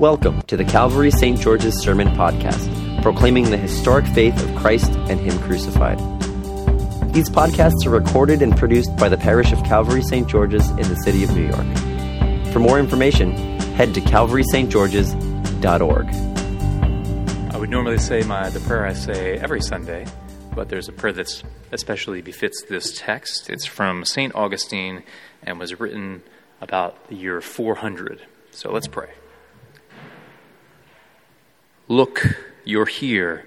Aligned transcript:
Welcome 0.00 0.42
to 0.42 0.56
the 0.56 0.64
Calvary 0.64 1.10
St. 1.10 1.38
George's 1.38 1.82
Sermon 1.82 2.08
Podcast, 2.08 3.02
proclaiming 3.02 3.50
the 3.50 3.58
historic 3.58 4.06
faith 4.06 4.42
of 4.42 4.56
Christ 4.56 4.90
and 4.90 5.20
Him 5.20 5.38
crucified. 5.40 5.98
These 7.12 7.28
podcasts 7.28 7.84
are 7.84 7.90
recorded 7.90 8.40
and 8.40 8.56
produced 8.56 8.96
by 8.96 9.10
the 9.10 9.18
parish 9.18 9.52
of 9.52 9.62
Calvary 9.62 10.00
St. 10.00 10.26
George's 10.26 10.70
in 10.70 10.88
the 10.88 10.96
city 11.04 11.22
of 11.22 11.36
New 11.36 11.46
York. 11.46 11.66
For 12.50 12.60
more 12.60 12.78
information, 12.78 13.36
head 13.74 13.92
to 13.92 14.00
calvarystgeorges.org. 14.00 16.06
I 17.54 17.58
would 17.58 17.68
normally 17.68 17.98
say 17.98 18.22
my 18.22 18.48
the 18.48 18.60
prayer 18.60 18.86
I 18.86 18.94
say 18.94 19.36
every 19.36 19.60
Sunday, 19.60 20.06
but 20.54 20.70
there's 20.70 20.88
a 20.88 20.92
prayer 20.92 21.12
that 21.12 21.42
especially 21.72 22.22
befits 22.22 22.62
this 22.62 22.98
text. 22.98 23.50
It's 23.50 23.66
from 23.66 24.06
St. 24.06 24.34
Augustine 24.34 25.02
and 25.42 25.58
was 25.58 25.78
written 25.78 26.22
about 26.62 27.08
the 27.08 27.16
year 27.16 27.42
400. 27.42 28.22
So 28.50 28.72
let's 28.72 28.88
pray. 28.88 29.10
Look, 31.90 32.38
you're 32.64 32.86
here, 32.86 33.44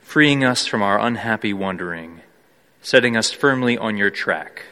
freeing 0.00 0.42
us 0.42 0.64
from 0.64 0.80
our 0.80 0.98
unhappy 0.98 1.52
wandering, 1.52 2.22
setting 2.80 3.14
us 3.14 3.30
firmly 3.30 3.76
on 3.76 3.98
your 3.98 4.08
track, 4.08 4.62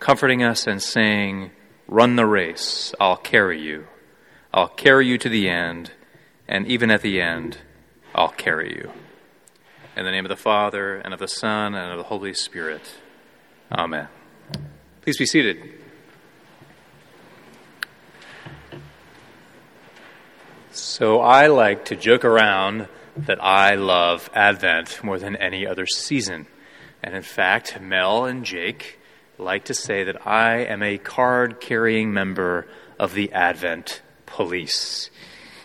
comforting 0.00 0.42
us 0.42 0.66
and 0.66 0.82
saying, 0.82 1.50
Run 1.88 2.16
the 2.16 2.26
race, 2.26 2.94
I'll 3.00 3.16
carry 3.16 3.58
you. 3.62 3.86
I'll 4.52 4.68
carry 4.68 5.06
you 5.06 5.16
to 5.16 5.30
the 5.30 5.48
end, 5.48 5.92
and 6.46 6.66
even 6.66 6.90
at 6.90 7.00
the 7.00 7.22
end, 7.22 7.56
I'll 8.14 8.28
carry 8.28 8.68
you. 8.68 8.92
In 9.96 10.04
the 10.04 10.10
name 10.10 10.26
of 10.26 10.28
the 10.28 10.36
Father, 10.36 10.96
and 10.96 11.14
of 11.14 11.20
the 11.20 11.28
Son, 11.28 11.74
and 11.74 11.90
of 11.90 11.96
the 11.96 12.04
Holy 12.04 12.34
Spirit. 12.34 12.96
Amen. 13.72 14.08
Please 15.00 15.16
be 15.16 15.24
seated. 15.24 15.85
So 20.76 21.20
I 21.20 21.46
like 21.46 21.86
to 21.86 21.96
joke 21.96 22.22
around 22.22 22.88
that 23.16 23.42
I 23.42 23.76
love 23.76 24.28
Advent 24.34 25.02
more 25.02 25.18
than 25.18 25.34
any 25.36 25.66
other 25.66 25.86
season. 25.86 26.46
And 27.02 27.14
in 27.14 27.22
fact, 27.22 27.80
Mel 27.80 28.26
and 28.26 28.44
Jake 28.44 28.98
like 29.38 29.64
to 29.64 29.74
say 29.74 30.04
that 30.04 30.26
I 30.26 30.58
am 30.64 30.82
a 30.82 30.98
card 30.98 31.62
carrying 31.62 32.12
member 32.12 32.66
of 32.98 33.14
the 33.14 33.32
Advent 33.32 34.02
police. 34.26 35.08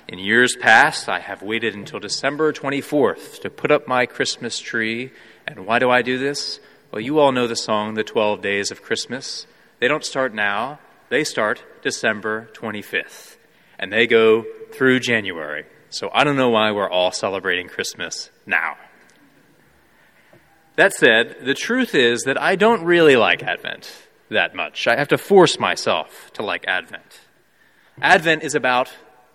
In 0.07 0.17
years 0.17 0.55
past, 0.55 1.09
I 1.09 1.19
have 1.19 1.41
waited 1.41 1.75
until 1.75 1.99
December 1.99 2.53
24th 2.53 3.41
to 3.41 3.49
put 3.49 3.69
up 3.69 3.89
my 3.89 4.05
Christmas 4.05 4.59
tree. 4.59 5.11
And 5.45 5.65
why 5.65 5.79
do 5.79 5.89
I 5.89 6.03
do 6.03 6.17
this? 6.19 6.61
Well, 6.89 7.01
you 7.01 7.19
all 7.19 7.33
know 7.33 7.47
the 7.47 7.57
song, 7.57 7.95
The 7.95 8.03
12 8.05 8.41
Days 8.41 8.71
of 8.71 8.81
Christmas. 8.81 9.45
They 9.79 9.89
don't 9.89 10.05
start 10.05 10.33
now, 10.33 10.79
they 11.09 11.25
start 11.25 11.63
December 11.81 12.49
25th. 12.53 13.35
And 13.81 13.91
they 13.91 14.07
go 14.07 14.45
through 14.71 15.01
January. 15.01 15.65
So 15.89 16.09
I 16.13 16.23
don't 16.23 16.37
know 16.37 16.49
why 16.49 16.71
we're 16.71 16.89
all 16.89 17.11
celebrating 17.11 17.67
Christmas 17.67 18.29
now. 18.45 18.77
That 20.77 20.93
said, 20.93 21.37
the 21.43 21.53
truth 21.53 21.93
is 21.93 22.23
that 22.23 22.41
I 22.41 22.55
don't 22.55 22.85
really 22.85 23.17
like 23.17 23.43
Advent 23.43 23.91
that 24.29 24.55
much. 24.55 24.87
I 24.87 24.95
have 24.95 25.09
to 25.09 25.17
force 25.17 25.59
myself 25.59 26.31
to 26.35 26.43
like 26.43 26.65
Advent. 26.67 27.19
Advent 28.01 28.43
is 28.43 28.55
about 28.55 28.89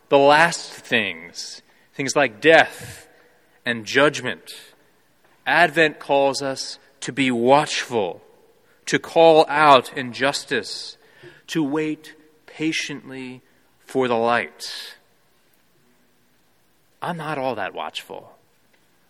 the 0.08 0.18
last 0.18 0.70
things, 0.70 1.60
things 1.92 2.16
like 2.16 2.40
death 2.40 3.06
and 3.66 3.84
judgment. 3.84 4.54
Advent 5.46 5.98
calls 5.98 6.40
us 6.40 6.78
to 7.00 7.12
be 7.12 7.30
watchful, 7.30 8.22
to 8.86 8.98
call 8.98 9.44
out 9.48 9.92
injustice, 9.96 10.96
to 11.48 11.62
wait 11.62 12.14
patiently 12.46 13.42
for 13.86 14.08
the 14.08 14.14
light. 14.14 14.96
I'm 17.00 17.16
not 17.16 17.38
all 17.38 17.54
that 17.54 17.72
watchful. 17.72 18.36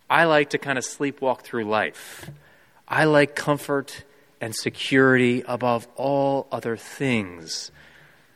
I 0.08 0.24
like 0.24 0.50
to 0.50 0.58
kind 0.58 0.78
of 0.78 0.84
sleepwalk 0.84 1.40
through 1.40 1.64
life. 1.64 2.30
I 2.86 3.04
like 3.04 3.34
comfort 3.34 4.04
and 4.40 4.54
security 4.54 5.42
above 5.48 5.88
all 5.96 6.46
other 6.52 6.76
things. 6.76 7.72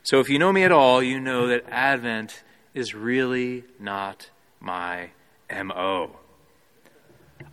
So 0.03 0.19
if 0.19 0.29
you 0.29 0.39
know 0.39 0.51
me 0.51 0.63
at 0.63 0.71
all, 0.71 1.01
you 1.01 1.19
know 1.19 1.47
that 1.47 1.63
Advent 1.69 2.43
is 2.73 2.95
really 2.95 3.63
not 3.79 4.29
my 4.59 5.11
MO. 5.49 6.15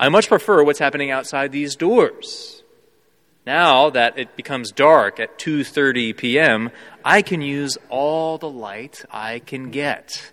I 0.01 0.09
much 0.09 0.29
prefer 0.29 0.63
what's 0.63 0.79
happening 0.79 1.11
outside 1.11 1.53
these 1.53 1.77
doors. 1.77 2.58
Now 3.49 3.89
that 3.89 4.19
it 4.19 4.37
becomes 4.37 4.73
dark 4.73 5.19
at 5.19 5.39
2:30 5.39 6.15
p.m., 6.15 6.71
I 7.03 7.23
can 7.23 7.41
use 7.41 7.79
all 7.89 8.37
the 8.37 8.51
light 8.51 9.07
I 9.11 9.39
can 9.39 9.71
get 9.71 10.33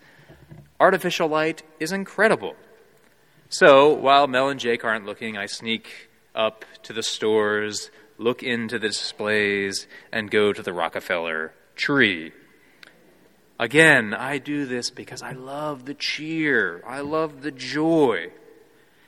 artificial 0.81 1.29
light 1.29 1.63
is 1.79 1.93
incredible. 1.93 2.55
So 3.47 3.93
while 3.93 4.27
Mel 4.27 4.49
and 4.49 4.59
Jake 4.59 4.83
aren't 4.83 5.05
looking, 5.05 5.37
I 5.37 5.45
sneak 5.45 6.09
up 6.35 6.65
to 6.83 6.91
the 6.91 7.03
stores, 7.03 7.89
look 8.17 8.43
into 8.43 8.77
the 8.77 8.89
displays, 8.89 9.87
and 10.11 10.29
go 10.29 10.51
to 10.51 10.61
the 10.61 10.73
Rockefeller 10.73 11.53
tree. 11.77 12.33
Again, 13.57 14.13
I 14.13 14.39
do 14.39 14.65
this 14.65 14.89
because 14.89 15.21
I 15.21 15.31
love 15.31 15.85
the 15.85 15.93
cheer, 15.93 16.83
I 16.85 16.99
love 16.99 17.43
the 17.43 17.51
joy. 17.51 18.31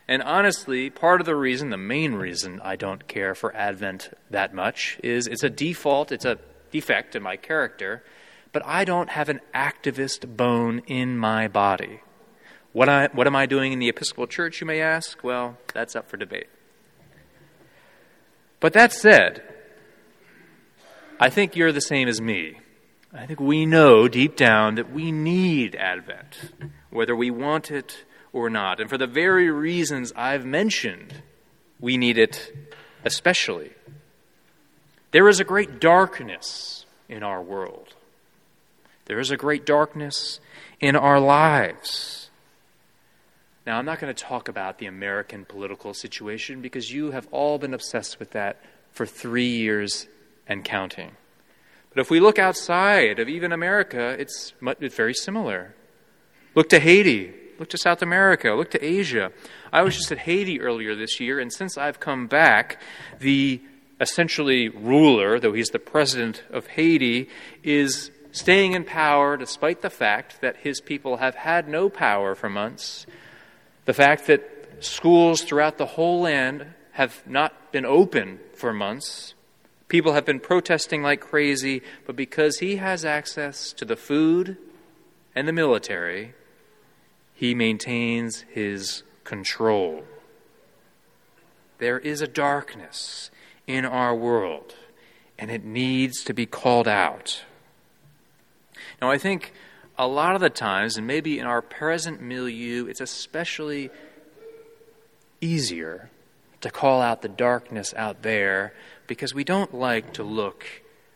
And 0.08 0.24
honestly, 0.24 0.90
part 0.90 1.20
of 1.20 1.26
the 1.26 1.36
reason, 1.36 1.70
the 1.70 1.78
main 1.78 2.14
reason 2.14 2.62
I 2.64 2.76
don't 2.76 3.08
care 3.08 3.36
for 3.36 3.56
Advent 3.56 4.12
that 4.30 4.54
much 4.54 5.00
is 5.04 5.28
it's 5.28 5.44
a 5.44 5.50
default, 5.50 6.12
it's 6.12 6.26
a 6.26 6.40
defect 6.72 7.16
in 7.16 7.24
my 7.24 7.36
character 7.36 8.04
but 8.58 8.66
I 8.66 8.86
don't 8.86 9.10
have 9.10 9.30
an 9.30 9.42
activist 9.54 10.36
bone 10.36 10.80
in 10.88 11.18
my 11.18 11.48
body. 11.48 12.02
What, 12.74 12.90
I, 12.90 13.08
what 13.14 13.28
am 13.28 13.36
I 13.36 13.46
doing 13.46 13.74
in 13.74 13.78
the 13.78 13.90
Episcopal 13.90 14.26
Church, 14.26 14.62
you 14.62 14.66
may 14.66 14.82
ask? 14.82 15.24
Well, 15.24 15.58
that's 15.76 15.96
up 15.96 16.10
for 16.10 16.18
debate. 16.18 16.48
But 18.60 18.74
that 18.74 18.92
said, 18.92 19.44
I 21.20 21.30
think 21.30 21.56
you're 21.56 21.72
the 21.72 21.82
same 21.82 22.08
as 22.08 22.20
me. 22.20 22.60
I 23.14 23.28
think 23.28 23.40
we 23.40 23.68
know 23.68 24.08
deep 24.08 24.36
down 24.36 24.74
that 24.76 24.92
we 24.92 25.12
need 25.12 25.76
Advent, 25.76 26.54
whether 26.90 27.16
we 27.16 27.32
want 27.32 27.72
it 27.72 28.06
or 28.38 28.52
not. 28.52 28.80
And 28.80 28.88
for 28.88 29.00
the 29.00 29.08
very 29.08 29.50
reasons 29.50 30.14
I've 30.16 30.46
mentioned, 30.46 31.22
we 31.80 31.98
need 31.98 32.20
it 32.20 32.54
especially. 33.04 33.72
There 35.12 35.28
is 35.28 35.40
a 35.40 35.44
great 35.44 35.80
darkness 35.80 36.86
in 37.10 37.24
our 37.24 37.42
world. 37.42 37.96
There 39.06 39.20
is 39.20 39.32
a 39.32 39.38
great 39.38 39.66
darkness 39.66 40.40
in 40.80 40.96
our 40.96 41.20
lives. 41.20 42.30
Now, 43.66 43.80
I'm 43.80 43.86
not 43.86 44.00
going 44.00 44.14
to 44.14 44.24
talk 44.24 44.48
about 44.48 44.78
the 44.78 44.86
American 44.86 45.44
political 45.44 45.94
situation 45.94 46.62
because 46.62 46.94
you 46.94 47.12
have 47.12 47.28
all 47.32 47.58
been 47.58 47.74
obsessed 47.74 48.20
with 48.20 48.32
that 48.32 48.62
for 48.92 49.06
three 49.06 49.50
years 49.50 50.08
and 50.48 50.64
counting. 50.64 51.12
But 51.90 52.02
if 52.02 52.12
we 52.12 52.20
look 52.20 52.38
outside 52.38 53.20
of 53.20 53.28
even 53.28 53.52
America, 53.52 54.16
it's, 54.20 54.54
very 54.62 55.16
similar. 55.16 55.74
Look 56.54 56.70
to 56.70 56.80
Haiti. 56.80 57.34
Look 57.60 57.70
to 57.70 57.78
South 57.78 58.02
America. 58.02 58.52
Look 58.52 58.72
to 58.72 58.86
Asia. 58.86 59.32
I 59.74 59.82
was 59.82 59.96
just 59.96 60.12
at 60.12 60.20
Haiti 60.20 60.62
earlier 60.62 60.96
this 60.96 61.20
year, 61.20 61.40
and 61.40 61.52
since 61.52 61.78
I've 61.78 62.00
come 62.00 62.28
back, 62.28 62.82
the 63.20 63.62
essentially 64.00 64.70
ruler, 64.70 65.40
though 65.40 65.54
he's 65.54 65.70
the 65.70 65.80
president 65.80 66.44
of 66.52 66.68
Haiti, 66.68 67.30
is 67.64 68.12
staying 68.32 68.74
in 68.74 68.84
power 68.84 69.38
despite 69.38 69.82
the 69.82 69.90
fact 69.90 70.42
that 70.42 70.58
his 70.58 70.80
people 70.80 71.18
have 71.18 71.36
had 71.36 71.68
no 71.68 71.90
power 71.90 72.36
for 72.36 72.50
months, 72.50 73.06
the 73.86 73.94
fact 73.94 74.28
that 74.28 74.44
schools 74.80 75.42
throughout 75.42 75.78
the 75.78 75.86
whole 75.86 76.22
land 76.22 76.68
have 76.92 77.24
not 77.26 77.72
been 77.72 77.86
open 77.86 78.40
for 78.54 78.72
months. 78.72 79.34
People 79.88 80.14
have 80.14 80.26
been 80.26 80.40
protesting 80.40 81.02
like 81.02 81.22
crazy, 81.22 81.82
but 82.06 82.16
because 82.16 82.60
he 82.60 82.76
has 82.76 83.06
access 83.06 83.72
to 83.74 83.86
the 83.86 83.96
food 83.96 84.58
and 85.34 85.48
the 85.48 85.54
military, 85.54 86.34
he 87.38 87.54
maintains 87.54 88.46
his 88.50 89.04
control. 89.24 90.04
There 91.78 92.00
is 92.00 92.20
a 92.20 92.28
darkness 92.28 93.30
in 93.68 93.86
our 93.86 94.16
world, 94.16 94.74
and 95.38 95.52
it 95.52 95.64
needs 95.64 96.24
to 96.24 96.34
be 96.34 96.48
called 96.48 96.88
out. 96.88 97.44
Now, 99.00 99.12
I 99.12 99.20
think 99.20 99.54
a 100.00 100.08
lot 100.08 100.34
of 100.34 100.42
the 100.42 100.50
times, 100.50 100.98
and 100.98 101.06
maybe 101.06 101.38
in 101.38 101.46
our 101.46 101.62
present 101.62 102.24
milieu, 102.24 102.88
it's 102.88 103.02
especially 103.02 103.92
easier 105.40 106.10
to 106.62 106.72
call 106.72 107.04
out 107.04 107.22
the 107.22 107.30
darkness 107.30 107.94
out 107.96 108.24
there 108.24 108.74
because 109.06 109.36
we 109.36 109.44
don't 109.44 109.76
like 109.76 110.12
to 110.14 110.24
look 110.24 110.66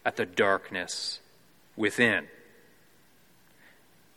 at 0.05 0.17
the 0.17 0.27
darkness 0.27 1.19
within. 1.75 2.27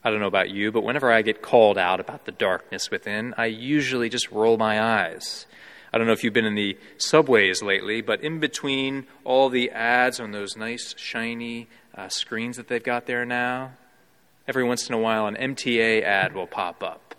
I 0.05 0.11
don't 0.11 0.21
know 0.21 0.27
about 0.27 0.51
you, 0.51 0.71
but 0.71 0.85
whenever 0.85 1.11
I 1.11 1.23
get 1.23 1.41
called 1.41 1.79
out 1.79 1.99
about 1.99 2.27
the 2.27 2.33
darkness 2.33 2.91
within, 2.91 3.35
I 3.39 3.47
usually 3.47 4.09
just 4.09 4.31
roll 4.31 4.59
my 4.59 4.81
eyes. 4.81 5.47
I 5.93 5.99
don't 5.99 6.07
know 6.07 6.13
if 6.13 6.23
you've 6.23 6.35
been 6.35 6.45
in 6.45 6.55
the 6.55 6.77
subways 6.99 7.63
lately, 7.63 8.03
but 8.03 8.21
in 8.21 8.39
between 8.39 9.07
all 9.25 9.49
the 9.49 9.71
ads 9.71 10.21
on 10.21 10.33
those 10.33 10.57
nice, 10.57 10.95
shiny 10.99 11.69
uh, 11.97 12.09
screens 12.09 12.57
that 12.59 12.69
they've 12.69 12.83
got 12.83 13.07
there 13.07 13.25
now, 13.25 13.73
every 14.47 14.65
once 14.65 14.89
in 14.89 14.95
a 14.95 14.99
while 14.99 15.27
an 15.27 15.37
MTA 15.37 16.03
ad 16.03 16.35
will 16.35 16.47
pop 16.47 16.83
up 16.83 17.15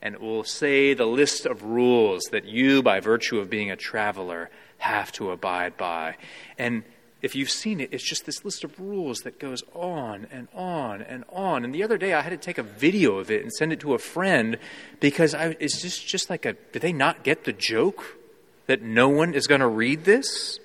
and 0.00 0.14
it 0.14 0.20
will 0.20 0.44
say 0.44 0.94
the 0.94 1.06
list 1.06 1.46
of 1.46 1.62
rules 1.64 2.22
that 2.30 2.44
you, 2.44 2.82
by 2.82 3.00
virtue 3.00 3.38
of 3.38 3.50
being 3.50 3.70
a 3.70 3.76
traveler, 3.76 4.50
have 4.78 5.10
to 5.12 5.30
abide 5.30 5.76
by. 5.76 6.16
And 6.56 6.84
if 7.20 7.34
you've 7.34 7.50
seen 7.50 7.80
it, 7.80 7.88
it's 7.92 8.04
just 8.04 8.26
this 8.26 8.44
list 8.44 8.62
of 8.62 8.78
rules 8.78 9.20
that 9.20 9.40
goes 9.40 9.64
on 9.74 10.28
and 10.30 10.46
on 10.54 11.02
and 11.02 11.24
on. 11.30 11.64
And 11.64 11.74
the 11.74 11.82
other 11.82 11.98
day, 11.98 12.14
I 12.14 12.20
had 12.20 12.30
to 12.30 12.36
take 12.36 12.58
a 12.58 12.62
video 12.62 13.18
of 13.18 13.30
it 13.30 13.42
and 13.42 13.52
send 13.52 13.72
it 13.72 13.80
to 13.80 13.94
a 13.94 13.98
friend 13.98 14.56
because 15.00 15.34
I, 15.34 15.56
it's 15.58 15.82
just, 15.82 16.06
just 16.06 16.30
like 16.30 16.46
a 16.46 16.52
did 16.72 16.82
they 16.82 16.92
not 16.92 17.24
get 17.24 17.44
the 17.44 17.52
joke 17.52 18.18
that 18.66 18.82
no 18.82 19.08
one 19.08 19.34
is 19.34 19.48
going 19.48 19.60
to 19.60 19.68
read 19.68 20.04
this? 20.04 20.60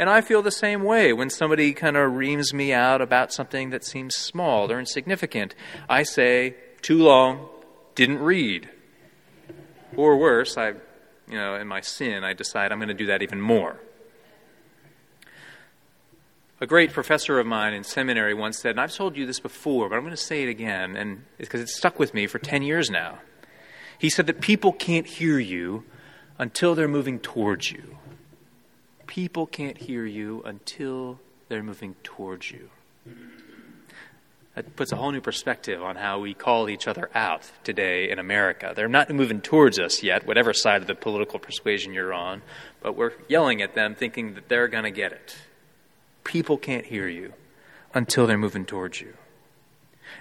And 0.00 0.08
I 0.08 0.20
feel 0.20 0.42
the 0.42 0.50
same 0.50 0.82
way 0.82 1.12
when 1.12 1.30
somebody 1.30 1.72
kind 1.72 1.96
of 1.96 2.14
reams 2.14 2.52
me 2.54 2.72
out 2.72 3.00
about 3.00 3.32
something 3.32 3.70
that 3.70 3.84
seems 3.84 4.14
small 4.14 4.70
or 4.70 4.78
insignificant. 4.78 5.54
I 5.88 6.04
say, 6.04 6.54
too 6.82 6.98
long, 6.98 7.48
didn't 7.94 8.20
read. 8.20 8.68
Or 9.96 10.16
worse, 10.16 10.56
I, 10.56 10.68
you 11.28 11.34
know, 11.36 11.56
in 11.56 11.66
my 11.66 11.80
sin, 11.80 12.22
I 12.22 12.32
decide 12.32 12.70
I'm 12.70 12.78
going 12.78 12.88
to 12.88 12.94
do 12.94 13.06
that 13.06 13.22
even 13.22 13.40
more. 13.40 13.80
A 16.60 16.66
great 16.66 16.92
professor 16.92 17.38
of 17.38 17.46
mine 17.46 17.72
in 17.72 17.84
seminary 17.84 18.34
once 18.34 18.58
said, 18.58 18.70
and 18.70 18.80
I've 18.80 18.92
told 18.92 19.16
you 19.16 19.26
this 19.26 19.38
before, 19.38 19.88
but 19.88 19.94
I'm 19.94 20.02
going 20.02 20.10
to 20.10 20.16
say 20.16 20.42
it 20.42 20.48
again, 20.48 20.96
and 20.96 21.24
because 21.36 21.60
it's 21.60 21.76
stuck 21.76 22.00
with 22.00 22.14
me 22.14 22.26
for 22.26 22.40
10 22.40 22.62
years 22.62 22.90
now. 22.90 23.18
He 23.96 24.10
said 24.10 24.26
that 24.26 24.40
people 24.40 24.72
can't 24.72 25.06
hear 25.06 25.38
you 25.38 25.84
until 26.36 26.74
they're 26.74 26.88
moving 26.88 27.20
towards 27.20 27.70
you. 27.70 27.98
People 29.06 29.46
can't 29.46 29.78
hear 29.78 30.04
you 30.04 30.42
until 30.44 31.20
they're 31.48 31.62
moving 31.62 31.94
towards 32.02 32.50
you. 32.50 32.70
That 34.56 34.74
puts 34.74 34.90
a 34.90 34.96
whole 34.96 35.12
new 35.12 35.20
perspective 35.20 35.80
on 35.80 35.94
how 35.94 36.18
we 36.18 36.34
call 36.34 36.68
each 36.68 36.88
other 36.88 37.08
out 37.14 37.48
today 37.62 38.10
in 38.10 38.18
America. 38.18 38.72
They're 38.74 38.88
not 38.88 39.08
moving 39.10 39.40
towards 39.40 39.78
us 39.78 40.02
yet, 40.02 40.26
whatever 40.26 40.52
side 40.52 40.80
of 40.80 40.88
the 40.88 40.96
political 40.96 41.38
persuasion 41.38 41.92
you're 41.92 42.12
on, 42.12 42.42
but 42.82 42.96
we're 42.96 43.12
yelling 43.28 43.62
at 43.62 43.76
them 43.76 43.94
thinking 43.94 44.34
that 44.34 44.48
they're 44.48 44.66
going 44.66 44.82
to 44.82 44.90
get 44.90 45.12
it. 45.12 45.36
People 46.28 46.58
can't 46.58 46.84
hear 46.84 47.08
you 47.08 47.32
until 47.94 48.26
they're 48.26 48.36
moving 48.36 48.66
towards 48.66 49.00
you. 49.00 49.14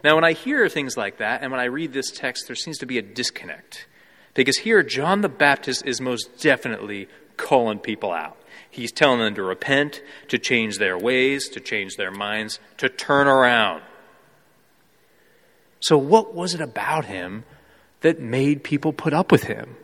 Now, 0.05 0.15
when 0.15 0.23
I 0.23 0.31
hear 0.31 0.69
things 0.69 0.95
like 0.95 1.17
that, 1.17 1.41
and 1.41 1.51
when 1.51 1.59
I 1.59 1.65
read 1.65 1.91
this 1.91 2.11
text, 2.11 2.47
there 2.47 2.55
seems 2.55 2.77
to 2.77 2.85
be 2.85 2.97
a 2.97 3.01
disconnect. 3.01 3.87
Because 4.33 4.59
here, 4.59 4.81
John 4.83 5.19
the 5.19 5.27
Baptist 5.27 5.85
is 5.85 5.99
most 5.99 6.39
definitely 6.39 7.09
calling 7.35 7.79
people 7.79 8.13
out. 8.13 8.37
He's 8.69 8.93
telling 8.93 9.19
them 9.19 9.35
to 9.35 9.43
repent, 9.43 10.01
to 10.29 10.37
change 10.37 10.77
their 10.77 10.97
ways, 10.97 11.49
to 11.49 11.59
change 11.59 11.97
their 11.97 12.11
minds, 12.11 12.61
to 12.77 12.87
turn 12.87 13.27
around. 13.27 13.81
So, 15.81 15.97
what 15.97 16.33
was 16.33 16.53
it 16.53 16.61
about 16.61 17.03
him 17.03 17.43
that 17.99 18.21
made 18.21 18.63
people 18.63 18.93
put 18.93 19.13
up 19.13 19.29
with 19.29 19.43
him? 19.43 19.75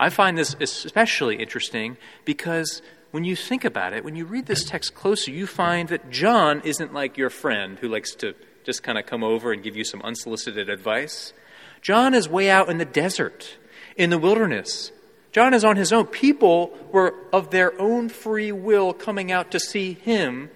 I 0.00 0.10
find 0.10 0.36
this 0.36 0.56
especially 0.60 1.36
interesting 1.36 1.96
because 2.24 2.82
when 3.14 3.22
you 3.22 3.36
think 3.36 3.64
about 3.64 3.92
it, 3.92 4.02
when 4.02 4.16
you 4.16 4.24
read 4.24 4.46
this 4.46 4.64
text 4.64 4.92
closer, 4.96 5.30
you 5.30 5.46
find 5.46 5.88
that 5.90 6.10
John 6.10 6.60
isn't 6.64 6.92
like 6.92 7.16
your 7.16 7.30
friend 7.30 7.78
who 7.78 7.86
likes 7.86 8.12
to 8.16 8.34
just 8.64 8.82
kind 8.82 8.98
of 8.98 9.06
come 9.06 9.22
over 9.22 9.52
and 9.52 9.62
give 9.62 9.76
you 9.76 9.84
some 9.84 10.02
unsolicited 10.02 10.68
advice. 10.68 11.32
John 11.80 12.12
is 12.12 12.28
way 12.28 12.50
out 12.50 12.68
in 12.68 12.78
the 12.78 12.84
desert, 12.84 13.56
in 13.96 14.10
the 14.10 14.18
wilderness. 14.18 14.90
John 15.30 15.54
is 15.54 15.64
on 15.64 15.76
his 15.76 15.92
own. 15.92 16.06
People 16.06 16.76
were 16.90 17.14
of 17.32 17.50
their 17.52 17.80
own 17.80 18.08
free 18.08 18.50
will 18.50 18.92
coming 18.92 19.30
out 19.30 19.52
to 19.52 19.60
see 19.60 19.92
him 19.92 20.50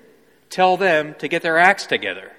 tell 0.50 0.76
them 0.76 1.14
to 1.20 1.28
get 1.28 1.42
their 1.42 1.58
acts 1.58 1.86
together. 1.86 2.32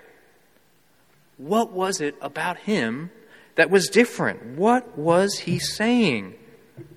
What 1.38 1.72
was 1.72 2.02
it 2.02 2.16
about 2.20 2.58
him 2.58 3.10
that 3.56 3.70
was 3.70 3.88
different? 3.88 4.58
What 4.58 4.98
was 4.98 5.40
he 5.40 5.60
saying? 5.60 6.36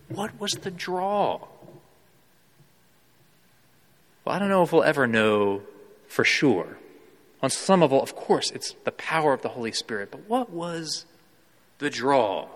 What 0.09 0.41
was 0.41 0.51
the 0.55 0.73
draw? 0.73 1.52
Well, 4.25 4.35
I 4.35 4.39
don't 4.39 4.49
know 4.49 4.63
if 4.63 4.73
we'll 4.73 4.85
ever 4.85 5.07
know 5.07 5.63
for 6.07 6.25
sure. 6.25 6.79
On 7.43 7.51
some 7.51 7.81
level, 7.81 8.01
of 8.01 8.15
course, 8.15 8.51
it's 8.53 8.75
the 8.85 8.93
power 8.93 9.33
of 9.33 9.43
the 9.43 9.49
Holy 9.49 9.73
Spirit. 9.73 10.11
But 10.11 10.29
what 10.29 10.51
was 10.51 11.07
the 11.79 11.91
draw? 11.91 12.49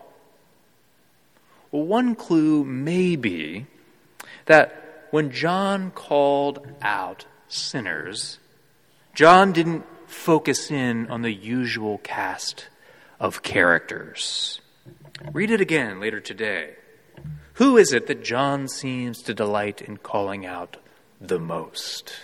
Well, 1.72 1.82
one 1.82 2.14
clue 2.14 2.64
may 2.64 3.16
be 3.16 3.66
that 4.44 5.08
when 5.10 5.32
John 5.32 5.90
called 5.90 6.66
out 6.80 7.26
sinners, 7.48 8.38
John 9.14 9.52
didn't 9.52 9.84
focus 10.06 10.70
in 10.70 11.08
on 11.08 11.22
the 11.22 11.32
usual 11.32 11.98
cast 11.98 12.68
of 13.18 13.42
characters. 13.42 14.60
Read 15.32 15.50
it 15.50 15.60
again 15.60 15.98
later 15.98 16.20
today. 16.20 16.74
Who 17.54 17.76
is 17.76 17.92
it 17.92 18.06
that 18.06 18.22
John 18.22 18.68
seems 18.68 19.22
to 19.22 19.34
delight 19.34 19.80
in 19.80 19.96
calling 19.96 20.46
out 20.46 20.76
the 21.20 21.38
most? 21.38 22.14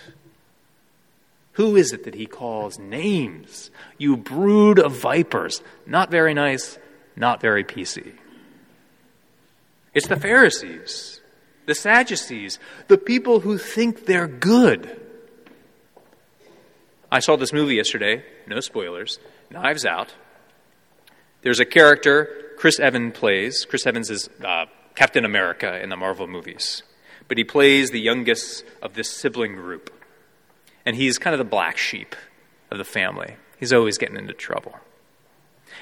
Who 1.53 1.75
is 1.75 1.93
it 1.93 2.03
that 2.05 2.15
he 2.15 2.25
calls 2.25 2.79
names? 2.79 3.69
You 3.97 4.17
brood 4.17 4.79
of 4.79 4.93
vipers. 4.93 5.61
Not 5.85 6.09
very 6.09 6.33
nice, 6.33 6.77
not 7.15 7.41
very 7.41 7.63
PC. 7.63 8.13
It's 9.93 10.07
the 10.07 10.19
Pharisees, 10.19 11.21
the 11.67 11.75
Sadducees, 11.75 12.57
the 12.87 12.97
people 12.97 13.41
who 13.41 13.59
think 13.59 14.05
they're 14.05 14.27
good. 14.27 14.99
I 17.11 17.19
saw 17.19 17.35
this 17.35 17.53
movie 17.53 17.75
yesterday, 17.75 18.23
no 18.47 18.59
spoilers, 18.59 19.19
Knives 19.51 19.85
Out. 19.85 20.15
There's 21.43 21.59
a 21.59 21.65
character 21.65 22.53
Chris 22.57 22.79
Evans 22.79 23.15
plays. 23.15 23.65
Chris 23.65 23.85
Evans 23.85 24.09
is 24.09 24.29
uh, 24.43 24.65
Captain 24.95 25.25
America 25.25 25.79
in 25.83 25.89
the 25.89 25.97
Marvel 25.97 26.25
movies 26.25 26.81
but 27.27 27.37
he 27.37 27.43
plays 27.43 27.89
the 27.89 27.99
youngest 27.99 28.63
of 28.81 28.93
this 28.93 29.09
sibling 29.09 29.53
group. 29.55 29.91
And 30.85 30.95
he's 30.95 31.17
kind 31.17 31.33
of 31.33 31.37
the 31.37 31.45
black 31.45 31.77
sheep 31.77 32.15
of 32.69 32.77
the 32.77 32.83
family. 32.83 33.35
He's 33.57 33.73
always 33.73 33.97
getting 33.97 34.17
into 34.17 34.33
trouble. 34.33 34.75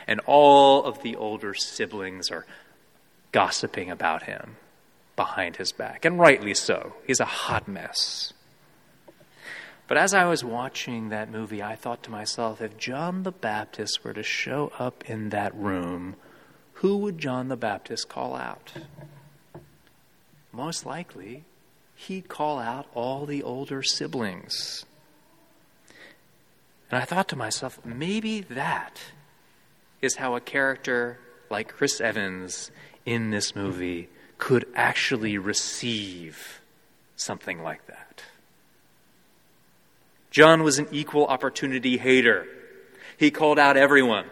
And 0.07 0.19
all 0.25 0.83
of 0.83 1.01
the 1.01 1.15
older 1.15 1.53
siblings 1.53 2.29
are 2.29 2.45
gossiping 3.31 3.89
about 3.89 4.23
him 4.23 4.57
behind 5.15 5.57
his 5.57 5.71
back, 5.71 6.05
and 6.05 6.19
rightly 6.19 6.53
so. 6.53 6.93
He's 7.05 7.19
a 7.19 7.25
hot 7.25 7.67
mess. 7.67 8.33
But 9.87 9.97
as 9.97 10.13
I 10.13 10.25
was 10.25 10.43
watching 10.43 11.09
that 11.09 11.29
movie, 11.29 11.61
I 11.61 11.75
thought 11.75 12.03
to 12.03 12.11
myself 12.11 12.61
if 12.61 12.77
John 12.77 13.23
the 13.23 13.31
Baptist 13.31 14.03
were 14.03 14.13
to 14.13 14.23
show 14.23 14.71
up 14.79 15.03
in 15.09 15.29
that 15.29 15.53
room, 15.53 16.15
who 16.75 16.97
would 16.97 17.17
John 17.17 17.49
the 17.49 17.57
Baptist 17.57 18.07
call 18.07 18.35
out? 18.35 18.71
Most 20.51 20.85
likely 20.85 21.43
he'd 21.95 22.27
call 22.27 22.59
out 22.59 22.87
all 22.93 23.25
the 23.25 23.43
older 23.43 23.83
siblings. 23.83 24.85
And 26.89 27.01
I 27.01 27.05
thought 27.05 27.29
to 27.29 27.35
myself, 27.35 27.79
maybe 27.85 28.41
that 28.41 29.01
is 30.01 30.15
how 30.15 30.35
a 30.35 30.41
character 30.41 31.19
like 31.49 31.69
Chris 31.69 32.01
Evans 32.01 32.71
in 33.05 33.29
this 33.29 33.55
movie 33.55 34.09
could 34.37 34.65
actually 34.75 35.37
receive 35.37 36.61
something 37.15 37.61
like 37.61 37.85
that. 37.87 38.23
John 40.31 40.63
was 40.63 40.79
an 40.79 40.87
equal 40.91 41.27
opportunity 41.27 41.97
hater. 41.97 42.47
He 43.17 43.31
called 43.31 43.59
out 43.59 43.77
everyone. 43.77 44.25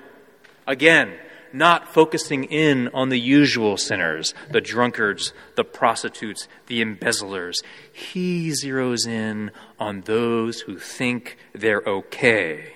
Again, 0.65 1.13
not 1.53 1.93
focusing 1.93 2.45
in 2.45 2.87
on 2.89 3.09
the 3.09 3.19
usual 3.19 3.77
sinners, 3.77 4.33
the 4.51 4.61
drunkards, 4.61 5.33
the 5.55 5.63
prostitutes, 5.63 6.47
the 6.67 6.81
embezzlers. 6.81 7.61
He 7.91 8.49
zeroes 8.49 9.07
in 9.07 9.51
on 9.79 10.01
those 10.01 10.61
who 10.61 10.77
think 10.77 11.37
they're 11.53 11.83
okay. 11.85 12.73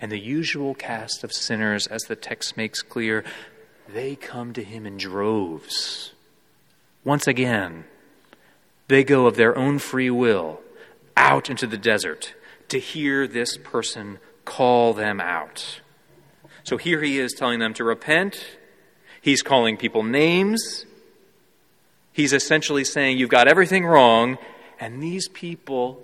And 0.00 0.10
the 0.10 0.18
usual 0.18 0.74
cast 0.74 1.22
of 1.24 1.32
sinners, 1.32 1.86
as 1.86 2.04
the 2.04 2.16
text 2.16 2.56
makes 2.56 2.80
clear, 2.80 3.22
they 3.92 4.16
come 4.16 4.52
to 4.54 4.64
him 4.64 4.86
in 4.86 4.96
droves. 4.96 6.12
Once 7.04 7.26
again, 7.26 7.84
they 8.88 9.04
go 9.04 9.26
of 9.26 9.36
their 9.36 9.56
own 9.56 9.78
free 9.78 10.10
will 10.10 10.60
out 11.16 11.50
into 11.50 11.66
the 11.66 11.78
desert 11.78 12.34
to 12.68 12.78
hear 12.78 13.26
this 13.26 13.56
person 13.58 14.18
call 14.50 14.92
them 14.94 15.20
out. 15.20 15.80
So 16.64 16.76
here 16.76 17.00
he 17.00 17.18
is 17.18 17.32
telling 17.32 17.60
them 17.60 17.72
to 17.74 17.84
repent. 17.84 18.44
He's 19.22 19.42
calling 19.42 19.76
people 19.76 20.02
names. 20.02 20.86
He's 22.12 22.32
essentially 22.32 22.84
saying, 22.84 23.16
You've 23.16 23.30
got 23.30 23.46
everything 23.46 23.86
wrong. 23.86 24.38
And 24.80 25.00
these 25.00 25.28
people 25.28 26.02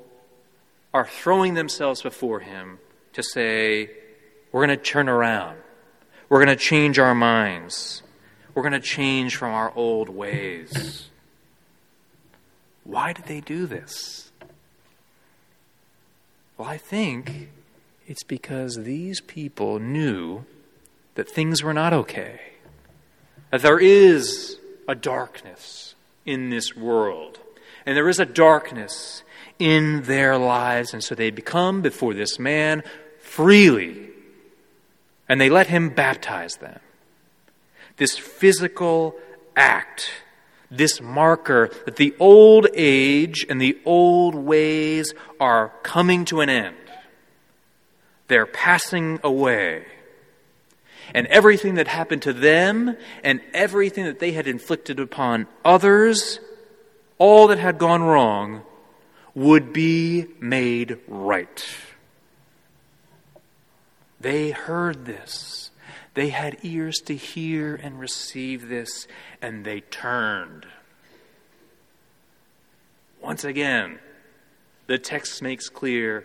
are 0.94 1.06
throwing 1.06 1.54
themselves 1.54 2.02
before 2.02 2.40
him 2.40 2.78
to 3.14 3.22
say, 3.22 3.90
We're 4.52 4.64
going 4.64 4.78
to 4.78 4.82
turn 4.82 5.08
around. 5.08 5.58
We're 6.28 6.44
going 6.44 6.56
to 6.56 6.62
change 6.62 6.98
our 7.00 7.14
minds. 7.14 8.02
We're 8.54 8.62
going 8.62 8.72
to 8.72 8.80
change 8.80 9.36
from 9.36 9.52
our 9.52 9.72
old 9.74 10.08
ways. 10.08 11.08
Why 12.84 13.12
did 13.12 13.24
they 13.24 13.40
do 13.40 13.66
this? 13.66 14.30
Well, 16.56 16.68
I 16.68 16.78
think 16.78 17.50
it's 18.06 18.22
because 18.22 18.76
these 18.76 19.20
people 19.20 19.78
knew 19.78 20.44
that 21.16 21.28
things 21.28 21.62
were 21.62 21.74
not 21.74 21.92
okay, 21.92 22.40
that 23.50 23.62
there 23.62 23.78
is 23.78 24.58
a 24.88 24.94
darkness 24.94 25.94
in 26.24 26.50
this 26.50 26.76
world, 26.76 27.38
and 27.84 27.96
there 27.96 28.08
is 28.08 28.20
a 28.20 28.26
darkness 28.26 29.22
in 29.58 30.02
their 30.02 30.36
lives, 30.36 30.92
and 30.92 31.02
so 31.02 31.14
they 31.14 31.30
become 31.30 31.82
before 31.82 32.14
this 32.14 32.38
man 32.38 32.82
freely, 33.18 34.10
and 35.28 35.40
they 35.40 35.50
let 35.50 35.66
him 35.66 35.88
baptize 35.90 36.56
them. 36.56 36.78
This 37.96 38.16
physical 38.16 39.16
act, 39.56 40.10
this 40.70 41.00
marker 41.00 41.70
that 41.86 41.96
the 41.96 42.14
old 42.20 42.66
age 42.74 43.46
and 43.48 43.60
the 43.60 43.78
old 43.84 44.34
ways 44.34 45.14
are 45.40 45.72
coming 45.82 46.24
to 46.26 46.40
an 46.40 46.50
end. 46.50 46.76
They're 48.28 48.46
passing 48.46 49.20
away. 49.22 49.84
And 51.14 51.26
everything 51.28 51.76
that 51.76 51.88
happened 51.88 52.22
to 52.22 52.32
them 52.32 52.96
and 53.22 53.40
everything 53.54 54.04
that 54.06 54.18
they 54.18 54.32
had 54.32 54.46
inflicted 54.46 54.98
upon 54.98 55.46
others, 55.64 56.40
all 57.18 57.46
that 57.48 57.58
had 57.58 57.78
gone 57.78 58.02
wrong, 58.02 58.62
would 59.34 59.72
be 59.72 60.26
made 60.40 60.98
right. 61.06 61.64
They 64.20 64.50
heard 64.50 65.04
this. 65.04 65.70
They 66.14 66.30
had 66.30 66.56
ears 66.62 66.96
to 67.04 67.14
hear 67.14 67.74
and 67.74 68.00
receive 68.00 68.68
this, 68.68 69.06
and 69.42 69.64
they 69.64 69.82
turned. 69.82 70.66
Once 73.20 73.44
again, 73.44 73.98
the 74.86 74.98
text 74.98 75.42
makes 75.42 75.68
clear 75.68 76.24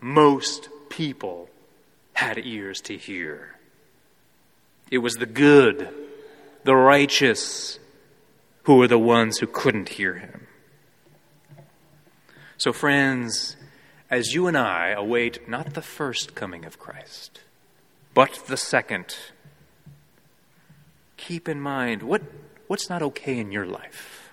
most 0.00 0.68
people 0.88 1.48
had 2.12 2.38
ears 2.38 2.80
to 2.82 2.96
hear. 2.96 3.56
It 4.90 4.98
was 4.98 5.14
the 5.14 5.26
good, 5.26 5.88
the 6.64 6.74
righteous, 6.74 7.78
who 8.64 8.76
were 8.76 8.88
the 8.88 8.98
ones 8.98 9.38
who 9.38 9.46
couldn't 9.46 9.90
hear 9.90 10.14
him. 10.14 10.46
So, 12.56 12.72
friends, 12.72 13.56
as 14.10 14.34
you 14.34 14.46
and 14.46 14.56
I 14.56 14.88
await 14.88 15.48
not 15.48 15.74
the 15.74 15.82
first 15.82 16.34
coming 16.34 16.64
of 16.64 16.78
Christ, 16.78 17.40
but 18.14 18.42
the 18.46 18.56
second, 18.56 19.16
keep 21.16 21.48
in 21.48 21.60
mind 21.60 22.02
what, 22.02 22.22
what's 22.66 22.90
not 22.90 23.02
okay 23.02 23.38
in 23.38 23.52
your 23.52 23.66
life? 23.66 24.30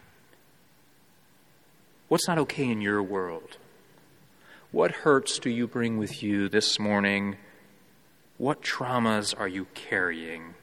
What's 2.08 2.28
not 2.28 2.38
okay 2.40 2.68
in 2.68 2.82
your 2.82 3.04
world? 3.04 3.58
What 4.76 4.92
hurts 4.92 5.40
do 5.40 5.50
you 5.50 5.68
bring 5.68 6.00
with 6.00 6.22
you 6.22 6.50
this 6.50 6.80
morning? 6.80 7.38
What 8.38 8.62
traumas 8.62 9.34
are 9.34 9.48
you 9.48 9.68
carrying? 9.74 10.54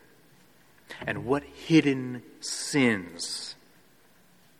And 1.07 1.25
what 1.25 1.43
hidden 1.45 2.23
sins 2.39 3.55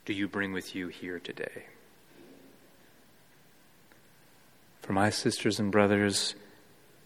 do 0.07 0.15
you 0.15 0.27
bring 0.27 0.55
with 0.55 0.75
you 0.75 0.89
here 0.89 1.19
today? 1.19 1.67
For 4.81 4.95
my 4.95 5.11
sisters 5.11 5.61
and 5.61 5.71
brothers, 5.71 6.35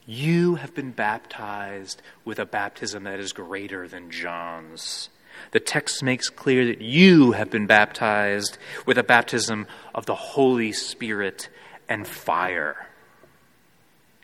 you 0.06 0.54
have 0.54 0.72
been 0.72 0.92
baptized 0.92 2.00
with 2.24 2.38
a 2.38 2.46
baptism 2.46 3.02
that 3.02 3.18
is 3.18 3.32
greater 3.32 3.88
than 3.88 4.12
John's. 4.12 5.08
The 5.50 5.58
text 5.58 6.00
makes 6.00 6.28
clear 6.28 6.64
that 6.66 6.80
you 6.80 7.32
have 7.32 7.50
been 7.50 7.66
baptized 7.66 8.56
with 8.86 8.98
a 8.98 9.02
baptism 9.02 9.66
of 9.92 10.06
the 10.06 10.14
Holy 10.14 10.70
Spirit 10.70 11.48
and 11.88 12.06
fire. 12.06 12.88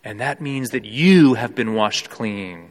And 0.04 0.20
that 0.20 0.40
means 0.40 0.70
that 0.70 0.84
you 0.84 1.34
have 1.34 1.54
been 1.54 1.74
washed 1.74 2.10
clean, 2.10 2.70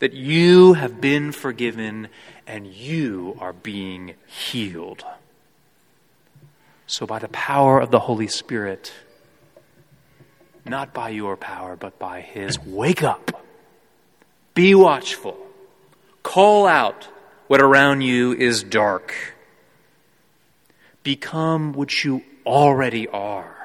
that 0.00 0.12
you 0.12 0.72
have 0.74 1.00
been 1.00 1.32
forgiven, 1.32 2.08
and 2.46 2.66
you 2.66 3.36
are 3.40 3.52
being 3.52 4.14
healed. 4.26 5.04
So, 6.86 7.06
by 7.06 7.18
the 7.18 7.28
power 7.28 7.80
of 7.80 7.90
the 7.90 7.98
Holy 7.98 8.28
Spirit, 8.28 8.92
not 10.64 10.92
by 10.92 11.10
your 11.10 11.36
power, 11.36 11.76
but 11.76 11.98
by 11.98 12.20
His. 12.20 12.58
Wake 12.58 13.02
up. 13.02 13.44
Be 14.54 14.74
watchful. 14.74 15.36
Call 16.22 16.66
out 16.66 17.08
what 17.46 17.60
around 17.60 18.02
you 18.02 18.32
is 18.32 18.62
dark. 18.62 19.14
Become 21.02 21.72
what 21.72 22.04
you 22.04 22.22
already 22.44 23.08
are. 23.08 23.57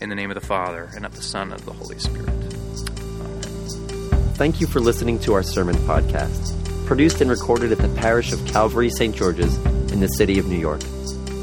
In 0.00 0.08
the 0.08 0.14
name 0.14 0.30
of 0.30 0.34
the 0.34 0.46
Father, 0.46 0.88
and 0.96 1.04
of 1.04 1.14
the 1.14 1.22
Son, 1.22 1.52
and 1.52 1.60
of 1.60 1.66
the 1.66 1.74
Holy 1.74 1.98
Spirit. 1.98 2.30
Thank 4.36 4.60
you 4.60 4.66
for 4.66 4.80
listening 4.80 5.18
to 5.20 5.34
our 5.34 5.42
sermon 5.42 5.76
podcast, 5.76 6.56
produced 6.86 7.20
and 7.20 7.30
recorded 7.30 7.70
at 7.70 7.78
the 7.78 7.88
parish 8.00 8.32
of 8.32 8.44
Calvary 8.46 8.88
St. 8.88 9.14
George's 9.14 9.54
in 9.92 10.00
the 10.00 10.08
city 10.08 10.38
of 10.38 10.46
New 10.46 10.58
York. 10.58 10.80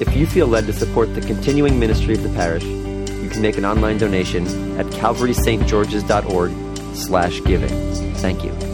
If 0.02 0.16
you 0.16 0.26
feel 0.26 0.48
led 0.48 0.66
to 0.66 0.74
support 0.74 1.14
the 1.14 1.22
continuing 1.22 1.80
ministry 1.80 2.16
of 2.16 2.24
the 2.24 2.30
parish, 2.30 2.64
you 2.64 3.30
can 3.30 3.44
make 3.44 3.58
an 3.58 3.66
online 3.66 4.00
donation 4.00 4.48
at 4.80 4.88
calvarystgeorges.org 4.88 6.96
slash 6.96 7.44
giving. 7.44 8.14
Thank 8.16 8.44
you. 8.44 8.67